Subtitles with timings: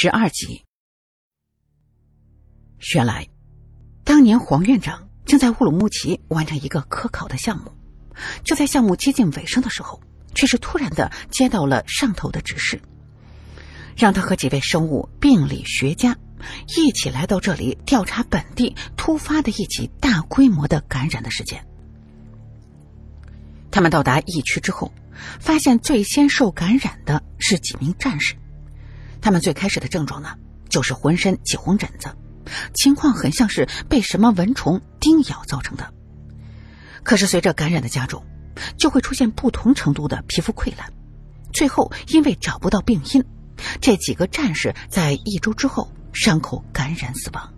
[0.00, 0.64] 十二集。
[2.94, 3.26] 原来，
[4.04, 7.72] 当年黄院长正在乌鲁木齐完成一个科考的项目，
[8.44, 10.00] 就在项目接近尾声的时候，
[10.36, 12.80] 却是突然的接到了上头的指示，
[13.96, 16.16] 让他和几位生物病理学家
[16.76, 21.66] 一起来到这里调查本地突发的一起大规模的感染的事件。
[23.72, 24.92] 他们到达疫区之后，
[25.40, 28.36] 发现最先受感染的是几名战士。
[29.20, 30.34] 他们最开始的症状呢，
[30.68, 32.08] 就是浑身起红疹子，
[32.74, 35.92] 情况很像是被什么蚊虫叮咬造成的。
[37.02, 38.24] 可是随着感染的加重，
[38.76, 40.92] 就会出现不同程度的皮肤溃烂，
[41.52, 43.24] 最后因为找不到病因，
[43.80, 47.54] 这几个战士在一周之后伤口感染死亡。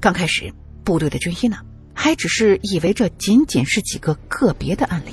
[0.00, 0.52] 刚开始，
[0.84, 1.58] 部队的军医呢，
[1.94, 5.12] 还只是以为这仅仅是几个个别的案例。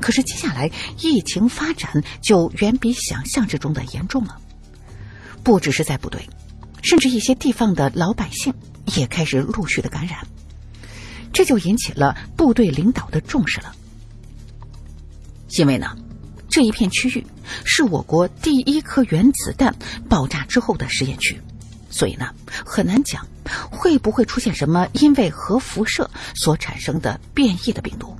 [0.00, 4.36] 可是接下来疫情发展就远比想象之中的严重了，
[5.42, 6.28] 不只是在部队，
[6.82, 8.52] 甚至一些地方的老百姓
[8.96, 10.26] 也开始陆续的感染，
[11.32, 13.74] 这就引起了部队领导的重视了。
[15.58, 15.96] 因为呢，
[16.48, 17.26] 这一片区域
[17.64, 19.74] 是我国第一颗原子弹
[20.08, 21.40] 爆炸之后的实验区，
[21.90, 22.32] 所以呢，
[22.64, 23.26] 很难讲
[23.70, 28.16] 会不会出现什么因为核辐射所产生的变异的病毒。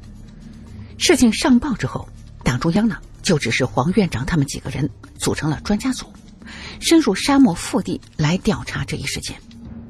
[1.01, 2.07] 事情上报之后，
[2.45, 6.13] 党中央呢就指示黄院长他们几个人组成了专家组，
[6.79, 9.41] 深入沙漠腹地来调查这一事件，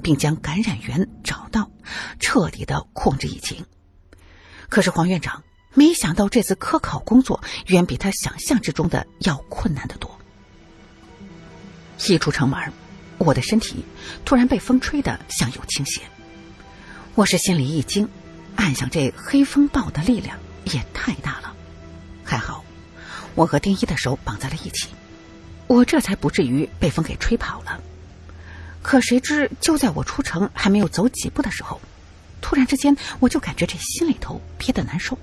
[0.05, 1.69] 并将感染源找到，
[2.20, 3.66] 彻底的控制疫情。
[4.69, 5.42] 可是黄院长
[5.75, 10.16] 没想到，这次科考工作远比他想象之中的要困难得多。
[12.06, 12.72] 一出城门，
[13.19, 13.84] 我的身体
[14.25, 16.03] 突然被风吹得向右倾斜，
[17.16, 18.08] 我是心里一惊，
[18.55, 20.38] 暗想这黑风暴的力量。
[20.72, 21.54] 也太大了，
[22.24, 22.64] 还好，
[23.34, 24.88] 我和丁一的手绑在了一起，
[25.66, 27.80] 我这才不至于被风给吹跑了。
[28.82, 31.80] 可谁知，就在我出城还没有走几步的时候，
[32.41, 35.19] 突然之间，我就感觉这心里头憋得难受，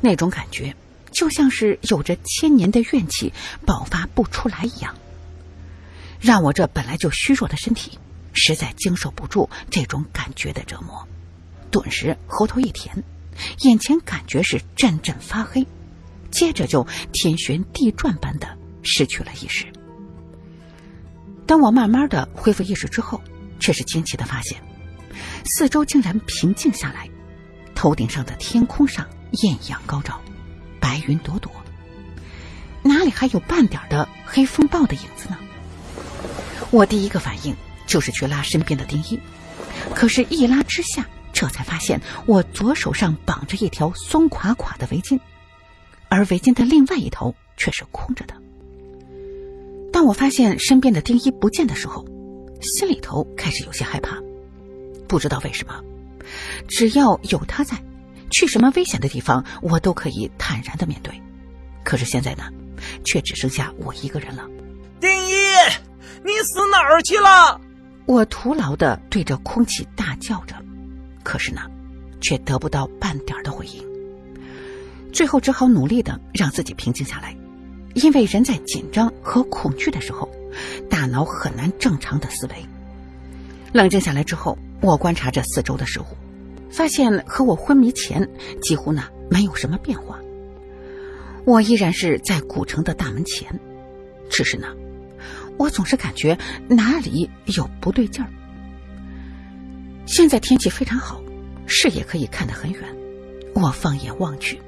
[0.00, 0.74] 那种感觉
[1.10, 3.32] 就像是有着千年的怨气
[3.66, 4.94] 爆发不出来一样，
[6.20, 7.98] 让我这本来就虚弱的身体
[8.32, 11.06] 实在经受不住这种感觉的折磨，
[11.70, 13.02] 顿时喉头一甜。
[13.60, 15.66] 眼前感觉是阵阵发黑，
[16.30, 18.48] 接着就天旋地转般的
[18.82, 19.66] 失去了意识。
[21.46, 23.20] 当我慢慢的恢复意识之后，
[23.58, 24.60] 却是惊奇的发现，
[25.44, 27.08] 四周竟然平静下来，
[27.74, 29.06] 头顶上的天空上
[29.42, 30.20] 艳阳高照，
[30.80, 31.50] 白云朵朵，
[32.82, 35.38] 哪里还有半点的黑风暴的影子呢？
[36.70, 37.54] 我第一个反应
[37.86, 39.20] 就是去拉身边的丁一，
[39.94, 41.04] 可是，一拉之下。
[41.32, 45.18] 这才发现，我左手上绑着一条松垮垮的围巾，
[46.08, 48.34] 而围巾的另外一头却是空着的。
[49.92, 52.04] 当我发现身边的丁一不见的时候，
[52.60, 54.18] 心里头开始有些害怕。
[55.08, 55.82] 不知道为什么，
[56.68, 57.76] 只要有他在，
[58.30, 61.20] 去什么危险的地方我都可以坦然的面对。
[61.84, 62.44] 可是现在呢，
[63.04, 64.48] 却只剩下我一个人了。
[65.00, 65.32] 丁一，
[66.24, 67.60] 你死哪儿去了？
[68.06, 70.56] 我徒劳的对着空气大叫着。
[71.22, 71.62] 可是呢，
[72.20, 73.82] 却得不到半点的回应。
[75.12, 77.36] 最后只好努力的让自己平静下来，
[77.94, 80.28] 因为人在紧张和恐惧的时候，
[80.88, 82.54] 大脑很难正常的思维。
[83.72, 86.04] 冷静下来之后，我观察着四周的事物，
[86.70, 88.26] 发现和我昏迷前
[88.62, 90.18] 几乎呢没有什么变化。
[91.44, 93.60] 我依然是在古城的大门前，
[94.30, 94.68] 只是呢，
[95.58, 98.30] 我总是感觉哪里有不对劲儿。
[100.06, 101.22] 现在天气非常好，
[101.66, 102.82] 视野可以看得很远。
[103.54, 104.60] 我放眼望去，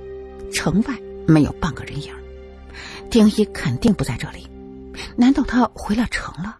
[0.52, 0.94] 城外
[1.26, 2.12] 没有半个人影。
[3.10, 4.48] 丁一肯定不在这里，
[5.16, 6.58] 难道他回了城了？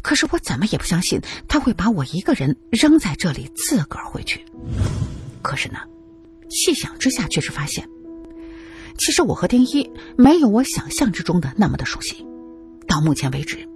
[0.00, 4.44] 可是我怎么也不相信他会把我一个人扔在这里自个儿回去。
[5.42, 5.78] 可是呢，
[6.48, 7.88] 细想之下却是发现，
[8.98, 12.26] 其实我和丁一没有我想象之中的那么的熟悉。
[12.86, 13.68] 到目前为止。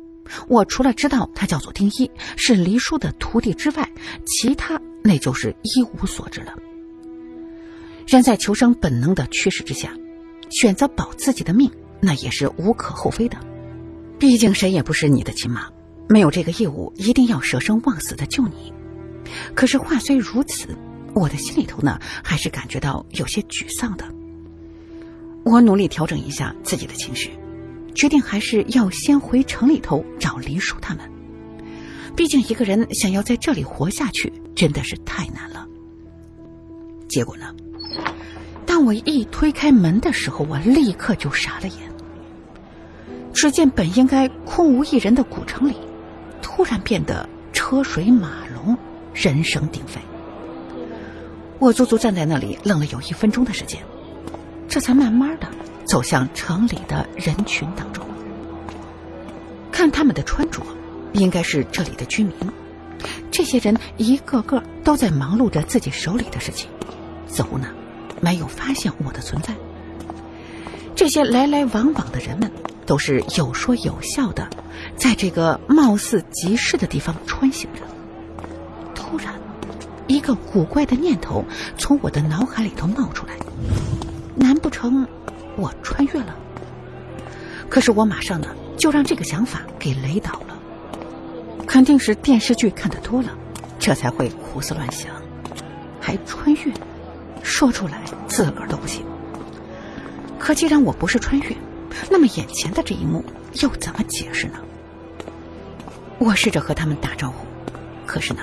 [0.49, 3.89] 我除了知道他叫做丁一，是黎叔的徒弟之外，
[4.27, 6.55] 其他那就是一无所知了。
[8.07, 9.93] 人在求生本能的驱使之下，
[10.51, 11.71] 选择保自己的命，
[12.01, 13.37] 那也是无可厚非的。
[14.19, 15.69] 毕竟谁也不是你的亲妈，
[16.09, 18.73] 没有这个义务一定要舍生忘死的救你。
[19.55, 20.69] 可是话虽如此，
[21.15, 24.05] 我的心里头呢，还是感觉到有些沮丧的。
[25.45, 27.31] 我努力调整一下自己的情绪。
[27.97, 31.11] 决定还是要先回城里头找黎叔他们，
[32.15, 35.67] 毕竟一个人想要在这里活下去真的是太难了。
[37.09, 37.55] 结果呢，
[38.67, 41.77] 当我一推开门的时候，我立刻就傻了眼。
[43.33, 45.75] 只见本应该空无一人的古城里，
[46.43, 48.77] 突然变得车水马龙，
[49.15, 50.01] 人声鼎沸。
[51.59, 53.81] 我足足站在那里愣了有一分钟的时间，
[54.69, 55.49] 这才慢慢的
[55.87, 58.05] 走向城里的人群当中。
[59.73, 60.63] 看他们的穿着，
[61.13, 62.35] 应该是这里的居民。
[63.31, 66.69] 这些人一个个都在忙碌着自己手里的事情，
[67.29, 67.69] 似乎呢
[68.21, 69.55] 没有发现我的存在。
[70.95, 72.51] 这些来来往往的人们
[72.87, 74.49] 都是有说有笑的，
[74.97, 77.83] 在这个貌似集市的地方穿行着。
[78.95, 79.35] 突然，
[80.07, 81.45] 一个古怪的念头
[81.77, 83.35] 从我的脑海里头冒出来：
[84.35, 85.07] 难不成
[85.57, 86.37] 我穿越了？
[87.69, 90.57] 可是我马上呢就让这个想法给雷倒了。
[91.67, 93.31] 肯定是电视剧看的多了，
[93.79, 95.11] 这才会胡思乱想，
[96.01, 96.73] 还穿越，
[97.43, 99.05] 说出来自个儿都不信。
[100.39, 101.57] 可既然我不是穿越，
[102.09, 103.25] 那么眼前的这一幕
[103.61, 104.59] 又怎么解释呢？
[106.19, 107.45] 我试着和他们打招呼，
[108.07, 108.43] 可是呢，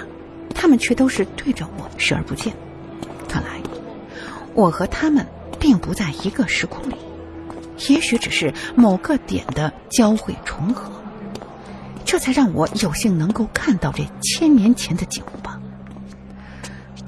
[0.53, 2.53] 他们却都是对着我视而不见。
[3.29, 3.61] 看来，
[4.53, 5.25] 我和他们
[5.63, 6.95] 并不在一个时空里，
[7.87, 10.91] 也许只是某个点的交汇重合。
[12.03, 15.61] 这才让我有幸能够看到这千年前的景物吧。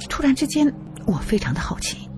[0.10, 0.74] 突然之间，
[1.06, 2.10] 我非常的好奇，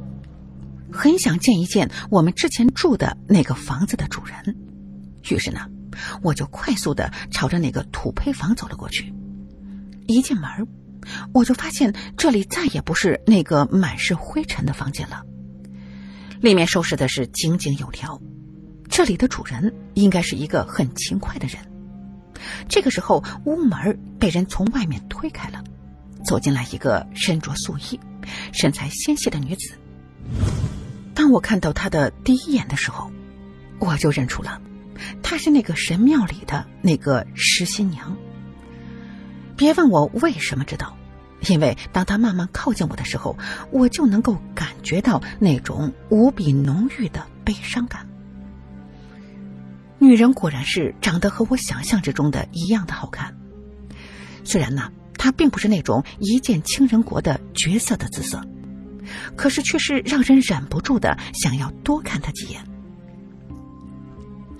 [0.93, 4.55] 很想见一见我们之前住的那个房子的主人。
[5.31, 5.61] 于是呢，
[6.21, 9.11] 我就快速的朝着那个土坯房走了过去。
[10.05, 10.67] 一进门，
[11.33, 15.23] 我就发现这里再也不是那个满是灰尘的房间了，
[16.41, 18.19] 里面收拾的是井井有条。
[18.89, 21.57] 这里的主人应该是一个很勤快的人。
[22.69, 25.63] 这个时候，屋门被人从外面推开了，
[26.23, 27.99] 走进来一个身着素衣、
[28.53, 29.73] 身材纤细的女子。
[31.13, 33.11] 当我看到她的第一眼的时候，
[33.79, 34.61] 我就认出了，
[35.23, 38.15] 她是那个神庙里的那个石新娘。
[39.55, 40.95] 别问我为什么知道，
[41.49, 43.37] 因为当他慢慢靠近我的时候，
[43.71, 48.07] 我就能够感觉到那种无比浓郁的悲伤感。
[49.99, 53.35] 女人果然是长得和我想象之中的一样的好看，
[54.43, 58.41] 虽然呢，她并不是那种一见倾人国的绝色的姿色，
[59.35, 62.63] 可是却是让人忍不住的想要多看她几眼。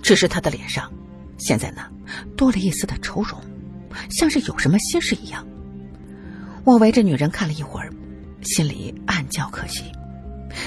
[0.02, 0.92] 只是她的脸上，
[1.38, 1.82] 现在呢，
[2.36, 3.40] 多了一丝的愁容，
[4.10, 5.46] 像是有什么心事一样。
[6.68, 7.90] 我围着女人看了一会儿，
[8.42, 9.84] 心里暗叫可惜，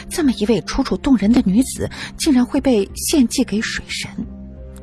[0.09, 1.88] 这么一位楚楚动人的女子，
[2.18, 4.09] 竟然会被献祭给水神。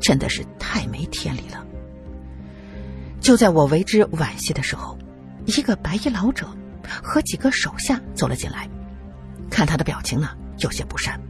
[0.01, 1.67] 真的是太没天理了！
[3.21, 4.97] 就在我为之惋惜的时候，
[5.45, 6.47] 一个白衣老者
[7.03, 8.69] 和几个手下走了进来。
[9.51, 10.29] 看他的表情呢，
[10.59, 11.21] 有些不善。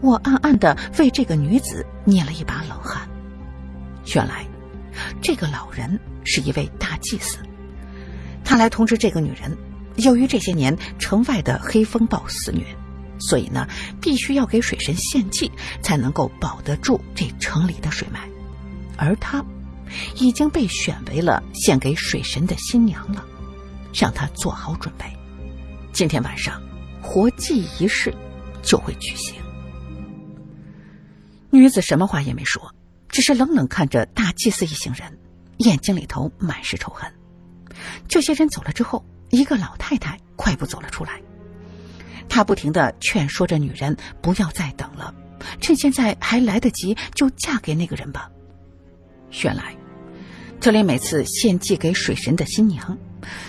[0.00, 3.06] 我暗暗的为这个女子捏了一把冷汗。
[4.14, 4.46] 原来，
[5.20, 7.36] 这个老人是一位大祭司，
[8.44, 9.56] 他来通知这个女人，
[9.96, 12.64] 由于这些年城外的黑风暴肆虐。
[13.22, 13.68] 所以呢，
[14.00, 15.52] 必须要给水神献祭，
[15.82, 18.26] 才能够保得住这城里的水脉。
[18.96, 19.44] 而她
[20.16, 23.22] 已经被选为了献给水神的新娘了，
[23.92, 25.04] 让她做好准备。
[25.92, 26.62] 今天晚上，
[27.02, 28.14] 活祭仪式
[28.62, 29.34] 就会举行。
[31.50, 32.74] 女子什么话也没说，
[33.10, 35.18] 只是冷冷看着大祭司一行人，
[35.58, 37.12] 眼睛里头满是仇恨。
[38.08, 41.20] 这些人走了之后，一个老太太快步走了出来。
[42.28, 45.14] 她不停的劝说着女人不要再等了，
[45.60, 48.30] 趁现在还来得及，就嫁给那个人吧。
[49.42, 49.74] 原来，
[50.60, 52.96] 这里每次献祭给水神的新娘，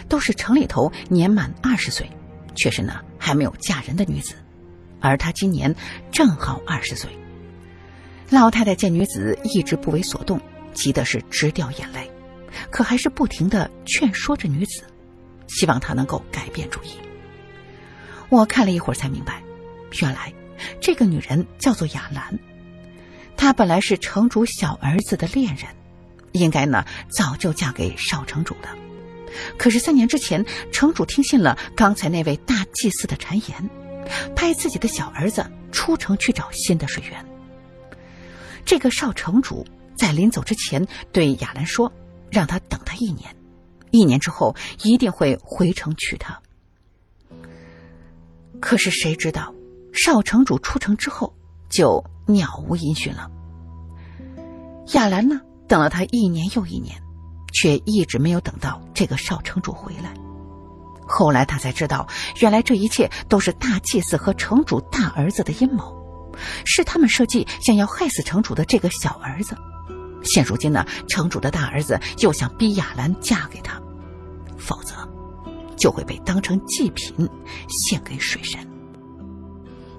[0.07, 2.09] 都是城里头年满二十岁，
[2.55, 4.35] 却是呢还没有嫁人的女子，
[4.99, 5.75] 而她今年
[6.11, 7.09] 正好二十岁。
[8.29, 10.39] 老太太见女子一直不为所动，
[10.73, 12.09] 急的是直掉眼泪，
[12.69, 14.83] 可还是不停的劝说着女子，
[15.47, 16.89] 希望她能够改变主意。
[18.29, 19.41] 我看了一会儿才明白，
[20.01, 20.33] 原来
[20.79, 22.39] 这个女人叫做雅兰，
[23.35, 25.65] 她本来是城主小儿子的恋人，
[26.31, 28.69] 应该呢早就嫁给少城主的。
[29.57, 33.69] 可是三年之前，城主听信了刚才那位大祭司的谗言，
[34.35, 37.25] 派自己的小儿子出城去找新的水源。
[38.65, 39.65] 这个少城主
[39.97, 41.91] 在临走之前对雅兰说，
[42.31, 43.35] 让他等他一年，
[43.91, 46.41] 一年之后一定会回城娶她。
[48.59, 49.53] 可是谁知道，
[49.91, 51.35] 少城主出城之后
[51.69, 53.29] 就杳无音讯了。
[54.93, 57.01] 亚兰呢，等了他一年又一年，
[57.53, 60.13] 却一直没有等到这个少城主回来。
[61.07, 62.07] 后来他才知道，
[62.39, 65.93] 原来这一切都是大祭司和城主大儿子的阴谋，
[66.65, 69.57] 是他们设计想要害死城主的这个小儿子。
[70.23, 73.81] 现如今呢，城主的大儿子又想逼亚兰嫁给他，
[74.57, 74.93] 否则
[75.75, 77.29] 就会被当成祭品
[77.67, 78.59] 献给水神。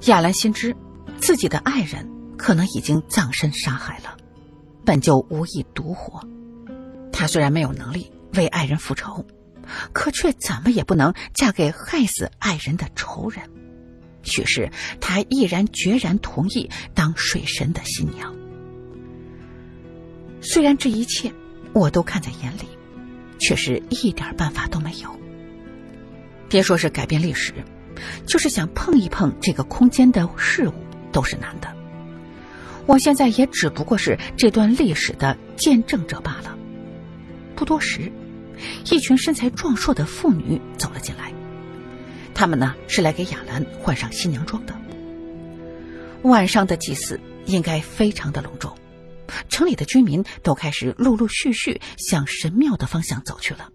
[0.07, 0.77] 亚兰心知
[1.19, 4.17] 自己的爱人可能已经葬身杀海了，
[4.85, 6.21] 本就无意独活。
[7.13, 9.25] 他虽然没有能力为爱人复仇，
[9.93, 13.49] 可却怎么也不能嫁给害死爱人的仇人。
[14.39, 18.35] 于是他毅然决然同意当水神的新娘。
[20.43, 21.33] 虽然这一切
[21.73, 22.67] 我都看在眼里，
[23.39, 25.09] 却是一点办法都没有。
[26.49, 27.55] 别说是改变历史，
[28.27, 30.75] 就是想碰一碰这个空间的事物
[31.13, 31.73] 都是难的。
[32.85, 36.59] 我现在也只不过是这段历史的见证者罢了。
[37.55, 38.13] 不多时，
[38.91, 41.33] 一群身材壮硕的妇女走了进来，
[42.35, 44.75] 她们呢是来给雅兰换上新娘装的。
[46.23, 48.77] 晚上的祭祀应该非常的隆重。
[49.49, 53.71] 城里的居民都开始陆陆续续向神庙的方向走去了，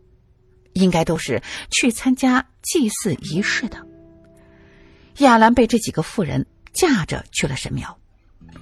[0.74, 3.86] 应该都是去参加祭祀仪式的。
[5.18, 7.98] 亚兰被这几个妇人架着去了神庙，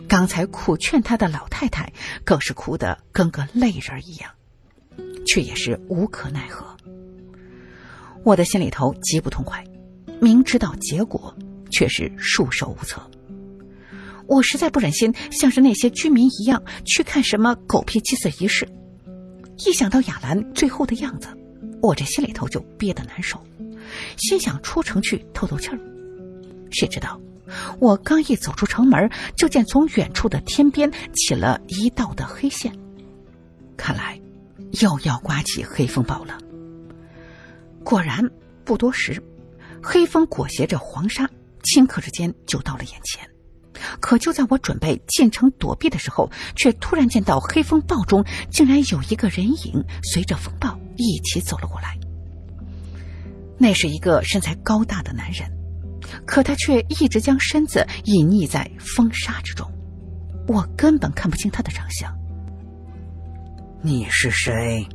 [0.07, 1.91] 刚才苦劝她的老太太
[2.23, 4.31] 更是哭得跟个泪人一样，
[5.25, 6.77] 却也是无可奈何。
[8.23, 9.63] 我的心里头极不痛快，
[10.21, 11.35] 明知道结果，
[11.69, 13.11] 却是束手无策。
[14.27, 18.67] 我实在不忍心像是那些居民一样去看什么狗屁祭祀仪式，
[19.65, 21.27] 一想到雅兰最后的样子，
[21.81, 23.39] 我这心里头就憋得难受，
[24.17, 25.79] 心想出城去透透气儿。
[26.71, 27.21] 谁知道，
[27.79, 32.75] 我刚一走出城门，就见从远处的天边起了一道的黑线，
[33.77, 34.19] 看来
[34.81, 36.37] 又要刮起黑风暴了。
[37.83, 38.27] 果然，
[38.63, 39.21] 不多时，
[39.81, 41.29] 黑风裹挟着黄沙，
[41.63, 43.29] 顷刻之间就到了眼前。
[43.99, 51.97] 可就在我准备进城躲避的时候，却突然见到黑风暴中竟然有一个人影随着风暴一起走了过来。
[53.57, 55.49] 那是一个身材高大的男人，
[56.25, 59.65] 可他却一直将身子隐匿在风沙之中，
[60.47, 62.13] 我根本看不清他的长相。
[63.81, 64.87] 你是谁？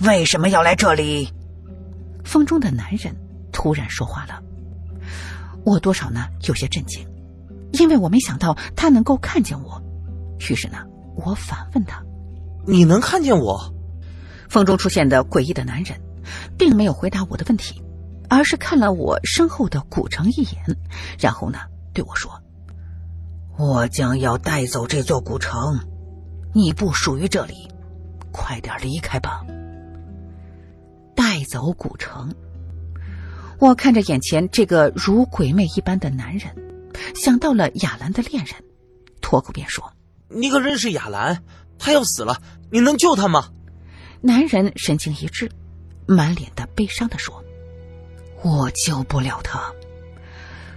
[0.00, 1.28] 为什么要来这里？
[2.24, 3.14] 风中的男人
[3.50, 4.42] 突然说话了，
[5.64, 7.06] 我多少呢有些震惊。
[7.72, 9.80] 因为我没想到他能够看见我，
[10.38, 10.78] 于是呢，
[11.16, 12.02] 我反问他
[12.66, 13.58] ：“你能看见我？”
[14.48, 15.98] 风中出现的诡异的男人，
[16.58, 17.80] 并没有回答我的问题，
[18.28, 20.76] 而是看了我身后的古城一眼，
[21.18, 21.58] 然后呢，
[21.92, 22.32] 对我说
[23.56, 25.78] ：“我将要带走这座古城，
[26.52, 27.68] 你不属于这里，
[28.32, 29.44] 快点离开吧。”
[31.14, 32.34] 带走古城，
[33.60, 36.50] 我看着眼前这个如鬼魅一般的男人。
[37.14, 38.54] 想到了雅兰的恋人，
[39.20, 39.92] 脱口便说
[40.28, 41.42] ：“你可认识雅兰？
[41.78, 43.50] 她要死了，你能救她吗？”
[44.22, 45.50] 男人神情一滞，
[46.06, 47.42] 满脸的悲伤的说
[48.42, 49.72] ：“我救不了她，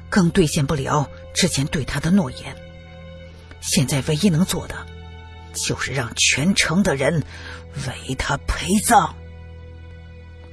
[0.10, 2.56] 更兑现不了之前对她的诺言。
[3.62, 4.76] 现在唯一能做的，
[5.54, 7.24] 就是让全城的人
[7.88, 9.14] 为她陪葬。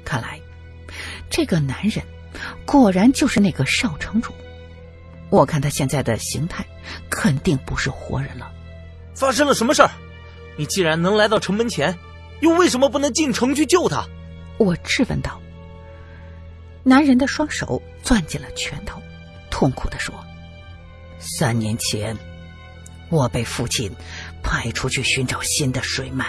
[0.05, 0.41] 看来，
[1.31, 2.05] 这个男人
[2.67, 4.33] 果然就是那个少城主。”
[5.31, 6.67] 我看他现在的形态，
[7.09, 8.51] 肯定不是活人了。
[9.15, 9.91] 发生了什么事儿？
[10.57, 11.97] 你既然能来到城门前，
[12.41, 14.05] 又为什么不能进城去救他？
[14.59, 15.41] 我质问道。
[16.83, 19.01] 男人的双手攥紧了拳头，
[19.51, 20.15] 痛苦的说
[21.21, 22.17] ：“三年前，
[23.09, 23.93] 我被父亲
[24.43, 26.27] 派出去寻找新的水脉，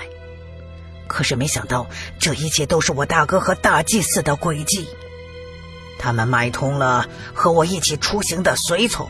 [1.07, 1.87] 可是没想到
[2.19, 4.87] 这一切都是我大哥和大祭司的诡计。”
[6.01, 9.07] 他们买通了和我一起出行的随从，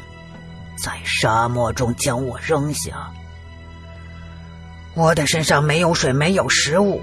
[0.77, 3.09] 在沙漠中将我扔下。
[4.93, 7.01] 我的身上没有水，没有食物，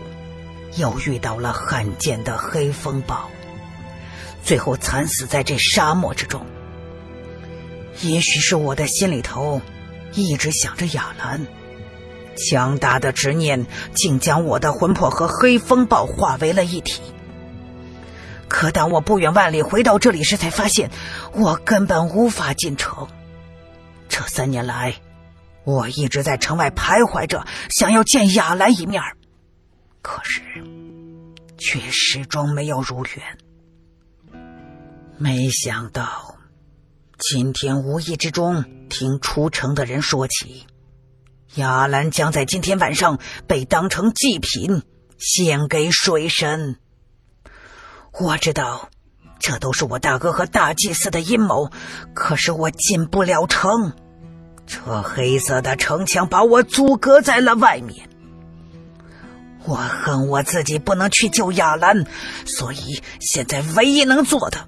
[0.76, 3.30] 又遇到了罕见的黑风暴，
[4.45, 6.45] 最后惨死在这沙漠之中。
[8.02, 9.62] 也许是我的心里头
[10.12, 11.47] 一直想着亚兰，
[12.37, 13.64] 强大的执念
[13.95, 17.00] 竟将我的魂魄和黑风暴化为了一体。
[18.49, 20.90] 可当我不远万里回到这里时，才发现
[21.35, 23.07] 我根本无法进城。
[24.09, 24.95] 这三年来，
[25.64, 29.02] 我一直在城外徘徊着，想要见雅兰一面，
[30.00, 30.40] 可是
[31.59, 34.38] 却始终没有如愿。
[35.19, 36.37] 没想到
[37.19, 40.64] 今天无意之中听出城的人说起，
[41.57, 44.83] 雅兰将在今天晚上被当成祭品
[45.19, 46.78] 献给水神。
[48.20, 48.88] 我知道，
[49.38, 51.70] 这都是我大哥和大祭司的阴谋，
[52.14, 53.92] 可是我进不了城。
[54.66, 58.08] 这黑色的城墙把我阻隔在了外面，
[59.64, 62.04] 我恨我自己不能去救亚兰，
[62.44, 64.66] 所以现在唯一能做的，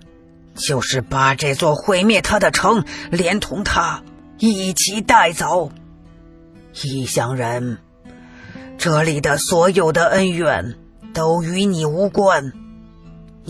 [0.54, 4.02] 就是把这座毁灭他的城连同他
[4.38, 5.70] 一起带走。
[6.82, 7.78] 异乡人，
[8.78, 10.76] 这里的所有的恩怨
[11.12, 12.52] 都与你无关，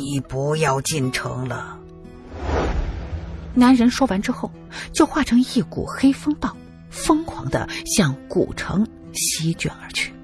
[0.01, 1.79] 你不要进城了。
[3.53, 4.51] 男人说完之后，
[4.95, 6.57] 就化成一股黑风暴，
[6.89, 10.15] 疯狂的向古城席卷而去。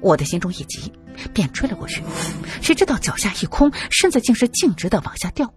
[0.00, 0.92] 我的心中一急，
[1.32, 2.00] 便追了过去，
[2.62, 5.52] 谁知道脚下一空，身子竟是径直的往下掉。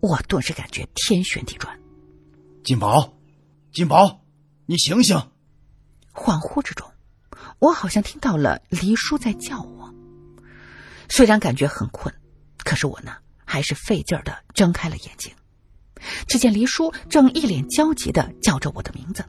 [0.00, 1.78] 我顿时感觉天旋地转。
[2.64, 3.12] 金宝，
[3.70, 4.22] 金宝，
[4.64, 5.16] 你醒醒！
[6.14, 6.88] 恍惚之中，
[7.58, 9.92] 我好像听到了黎叔在叫我。
[11.08, 12.14] 虽然感觉很困，
[12.70, 13.10] 可是我呢，
[13.44, 15.32] 还是费劲儿的睁开了眼睛。
[16.28, 19.24] 只见黎叔正一脸焦急的叫着我的名字，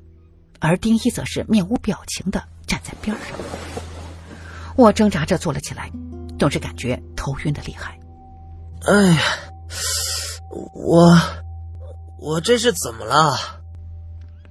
[0.60, 3.40] 而丁一则是面无表情的站在边上。
[4.76, 5.92] 我挣扎着坐了起来，
[6.38, 8.00] 顿时感觉头晕的厉害。
[8.86, 9.24] 哎呀，
[10.76, 11.18] 我
[12.20, 13.36] 我这是怎么了？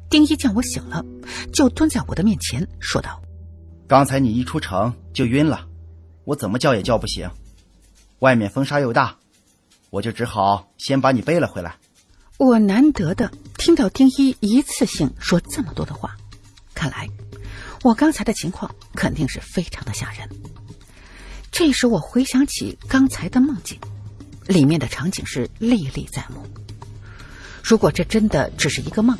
[0.09, 1.01] 丁一见我醒了，
[1.53, 3.23] 就蹲在我的面前说道
[3.87, 5.65] ：“刚才你一出城就晕了，
[6.25, 7.31] 我怎么叫也叫不醒。
[8.21, 9.17] 外面风沙又大，
[9.91, 11.77] 我就只好先把你背了回来。”
[12.39, 16.17] 我难得的听到丁一一次性说这么多的话，
[16.75, 17.07] 看来
[17.83, 20.27] 我刚才的情况肯定是非常的吓人。
[21.51, 23.79] 这时我回想起刚才的梦境，
[24.47, 26.43] 里面的场景是历历在目。
[27.63, 29.19] 如果这真的只是一个梦，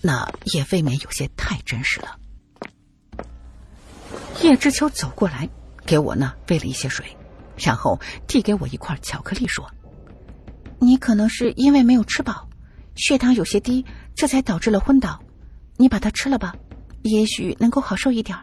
[0.00, 2.18] 那也未免有些太真实了。
[4.42, 5.46] 叶知秋走过来，
[5.84, 7.04] 给我呢喂了一些水，
[7.56, 9.70] 然后递给我一块巧克力，说
[10.80, 12.48] ：“你可能是因为没有吃饱。”
[12.96, 13.84] 血糖有些低，
[14.14, 15.20] 这才导致了昏倒。
[15.76, 16.54] 你把它吃了吧，
[17.02, 18.38] 也许能够好受一点。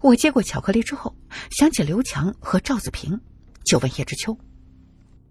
[0.00, 1.12] 我接过巧克力之后，
[1.50, 3.20] 想起刘强和赵子平，
[3.64, 4.38] 就问叶知秋：“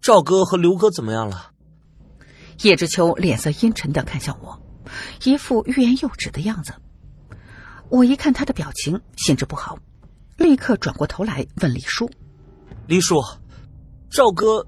[0.01, 1.51] 赵哥和刘哥怎么样了？”
[2.63, 4.62] 叶知秋脸色阴沉的看向我，
[5.23, 6.73] 一副欲言又止的样子。
[7.88, 9.77] 我一看他的表情，心知不好，
[10.38, 12.10] 立刻转过头来问李叔
[12.88, 13.24] ：“李叔，
[14.10, 14.65] 赵哥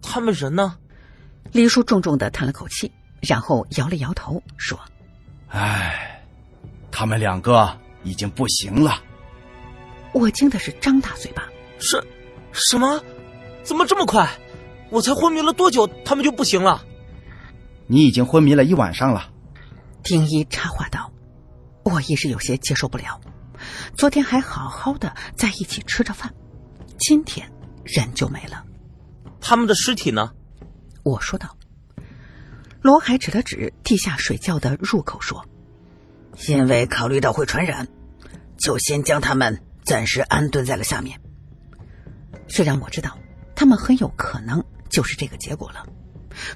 [0.00, 0.76] 他们人呢？”
[1.52, 4.78] 黎叔重重的叹了口气，然后摇了摇头，说
[5.48, 6.24] ：“唉，
[6.90, 9.02] 他们两个已经不行了。”
[10.14, 12.02] 我惊的是张大嘴巴：“是，
[12.52, 13.02] 什么？
[13.62, 14.28] 怎么这么快？
[14.90, 16.84] 我才昏迷了多久，他们就不行了？”
[17.86, 19.30] 你已经昏迷了一晚上了。”
[20.02, 21.12] 丁一插话道。
[21.82, 23.20] 我一时有些接受不了，
[23.96, 26.32] 昨天还好好的在一起吃着饭，
[27.00, 27.50] 今天
[27.82, 28.64] 人就没了。
[29.40, 30.32] 他们的尸体呢？
[31.02, 31.56] 我说道
[32.82, 35.46] ：“罗海指了指地下水窖的入口，说
[36.46, 37.88] ：‘因为考虑到会传染，
[38.58, 41.18] 就先将他们暂时安顿在了下面。’
[42.48, 43.18] 虽然我知道
[43.56, 45.86] 他们很有可能就是这个结果了，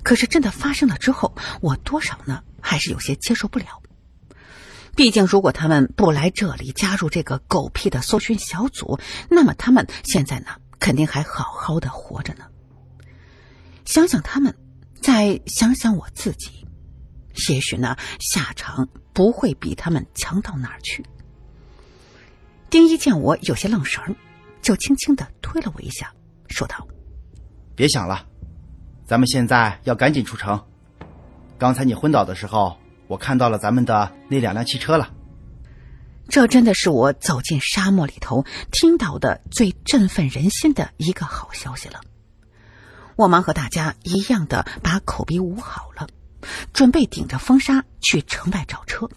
[0.02, 3.80] 可是真的发生了之后，我多少呢还是有些接受不了。
[4.96, 10.46] 毕竟，如果他们不来这里加入这个狗屁的搜寻小组，那么他们现在呢
[10.78, 12.44] 肯定还好好的活着呢。”
[13.84, 14.54] 想想他们，
[15.00, 16.66] 再想想我自己，
[17.50, 21.04] 也许呢下场不会比他们强到哪儿去。
[22.70, 24.02] 丁一见我有些愣神
[24.62, 26.12] 就轻轻的推了我一下，
[26.48, 26.86] 说道
[27.76, 28.26] ：“别想了，
[29.04, 30.60] 咱们现在要赶紧出城。
[31.58, 32.76] 刚才你昏倒的时候，
[33.14, 35.12] 我看到了咱们的那两辆汽车了。
[36.28, 42.00] 这真的是我走进沙漠里头听到的最振奋人心的一个好消息了。”
[43.14, 46.08] 我忙和大家一样的把口鼻捂好了，
[46.72, 49.08] 准备顶着风沙去城外找车。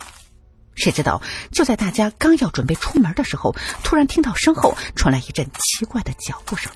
[0.76, 6.72] 谁知道，就在大家刚要准备出门的时候，突然听到身后传来一阵奇怪的脚步声，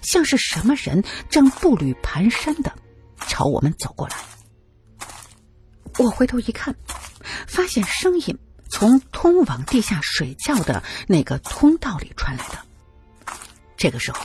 [0.00, 2.72] 像是什么人正步履蹒跚的
[3.26, 4.16] 朝我们走过来。
[5.98, 6.74] 我回头一看，
[7.46, 12.58] 发现声音从通往地下水窖的那个通道里传来的。
[13.76, 14.20] 这个时候。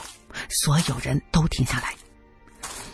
[0.49, 1.95] 所有人都停下来，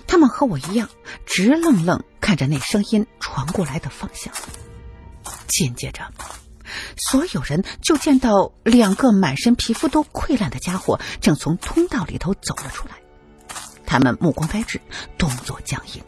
[0.08, 0.90] 他们和我一样，
[1.26, 4.34] 直愣愣看着那声音传过来的方向。
[5.48, 6.12] 紧接着，
[6.98, 12.96] 所有人就见到两个满身皮肤都溃烂的家伙正从通道里头走了出来。
[13.86, 14.82] 他们目光呆滞，
[15.18, 16.04] 动作僵硬，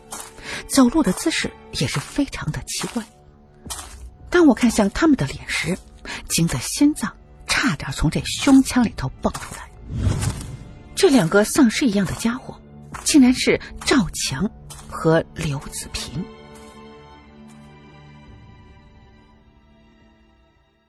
[0.68, 3.04] 走路的姿势也是非常的奇怪。
[4.30, 5.78] 当我看向他们的脸时，
[6.30, 7.12] 惊得心脏
[7.48, 9.70] 差点从这胸腔里头蹦出来。
[10.96, 12.60] 这两个丧尸一样的家伙，
[13.04, 14.50] 竟然是赵强
[14.90, 16.24] 和刘子平。